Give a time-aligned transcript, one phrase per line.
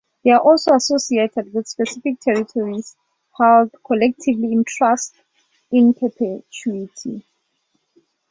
[0.23, 2.95] They are associated with specific territories
[3.39, 5.13] held collectively in trust
[5.71, 7.23] in perpetuity.